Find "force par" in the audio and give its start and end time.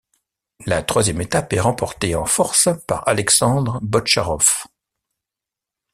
2.25-3.07